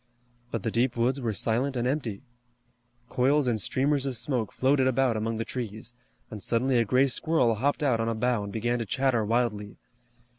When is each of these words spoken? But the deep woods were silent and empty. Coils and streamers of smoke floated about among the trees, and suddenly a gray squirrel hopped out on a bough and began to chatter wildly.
But 0.49 0.63
the 0.63 0.71
deep 0.71 0.97
woods 0.97 1.21
were 1.21 1.31
silent 1.31 1.75
and 1.75 1.87
empty. 1.87 2.23
Coils 3.07 3.45
and 3.45 3.61
streamers 3.61 4.07
of 4.07 4.17
smoke 4.17 4.51
floated 4.51 4.87
about 4.87 5.15
among 5.15 5.35
the 5.35 5.45
trees, 5.45 5.93
and 6.31 6.41
suddenly 6.41 6.79
a 6.79 6.85
gray 6.85 7.05
squirrel 7.05 7.53
hopped 7.53 7.83
out 7.83 7.99
on 7.99 8.09
a 8.09 8.15
bough 8.15 8.43
and 8.43 8.51
began 8.51 8.79
to 8.79 8.85
chatter 8.87 9.23
wildly. 9.23 9.77